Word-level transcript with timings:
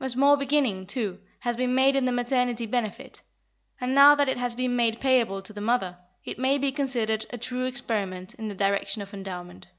A 0.00 0.08
small 0.08 0.38
beginning, 0.38 0.86
too, 0.86 1.20
has 1.40 1.54
been 1.54 1.74
made 1.74 1.96
in 1.96 2.06
the 2.06 2.10
maternity 2.10 2.64
benefit, 2.64 3.20
and 3.78 3.94
now 3.94 4.14
that 4.14 4.26
it 4.26 4.38
has 4.38 4.54
been 4.54 4.74
made 4.74 5.00
payable 5.00 5.42
to 5.42 5.52
the 5.52 5.60
mother, 5.60 5.98
it 6.24 6.38
may 6.38 6.56
be 6.56 6.72
considered 6.72 7.26
a 7.28 7.36
true 7.36 7.66
experiment 7.66 8.32
in 8.36 8.48
the 8.48 8.54
direction 8.54 9.02
of 9.02 9.12
endowment. 9.12 9.70